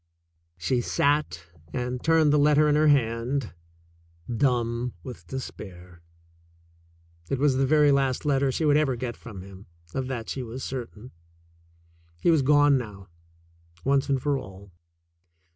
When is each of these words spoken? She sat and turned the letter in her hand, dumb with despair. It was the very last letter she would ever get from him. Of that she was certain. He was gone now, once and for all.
She 0.57 0.81
sat 0.81 1.45
and 1.73 2.03
turned 2.03 2.33
the 2.33 2.39
letter 2.39 2.67
in 2.67 2.73
her 2.73 2.87
hand, 2.87 3.53
dumb 4.35 4.95
with 5.03 5.27
despair. 5.27 6.01
It 7.29 7.37
was 7.37 7.55
the 7.57 7.67
very 7.67 7.91
last 7.91 8.25
letter 8.25 8.51
she 8.51 8.65
would 8.65 8.77
ever 8.77 8.95
get 8.95 9.15
from 9.15 9.43
him. 9.43 9.67
Of 9.93 10.07
that 10.07 10.27
she 10.27 10.41
was 10.41 10.63
certain. 10.63 11.11
He 12.19 12.31
was 12.31 12.41
gone 12.41 12.79
now, 12.79 13.09
once 13.83 14.09
and 14.09 14.19
for 14.19 14.39
all. 14.39 14.71